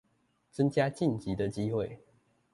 [0.49, 1.99] 增加晉級的機會